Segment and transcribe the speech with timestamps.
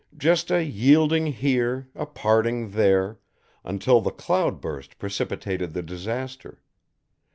[0.17, 3.19] Just a yielding here, a parting there,
[3.63, 6.63] until the cloudburst precipitated the disaster.